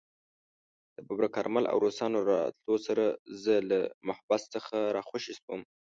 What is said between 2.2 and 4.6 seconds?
له راتلو سره زه له محبس